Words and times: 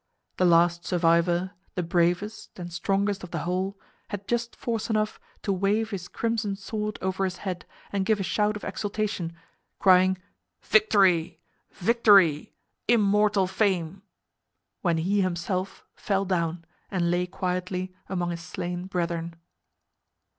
The 0.37 0.45
last 0.45 0.83
survivor, 0.83 1.51
the 1.75 1.83
bravest 1.83 2.57
and 2.57 2.73
strongest 2.73 3.23
of 3.23 3.29
the 3.29 3.43
whole, 3.45 3.79
had 4.07 4.27
just 4.27 4.55
force 4.55 4.89
enough 4.89 5.19
to 5.43 5.53
wave 5.53 5.91
his 5.91 6.07
crimson 6.07 6.55
sword 6.55 6.97
over 7.03 7.23
his 7.23 7.37
head 7.45 7.67
and 7.91 8.03
give 8.03 8.19
a 8.19 8.23
shout 8.23 8.55
of 8.55 8.63
exultation, 8.63 9.31
crying, 9.77 10.17
"Victory! 10.63 11.39
Victory! 11.73 12.51
Immortal 12.87 13.45
fame!" 13.45 14.01
when 14.81 14.97
he 14.97 15.21
himself 15.21 15.85
fell 15.93 16.25
down 16.25 16.65
and 16.89 17.11
lay 17.11 17.27
quietly 17.27 17.93
among 18.09 18.31
his 18.31 18.41
slain 18.41 18.87
brethren. 18.87 19.35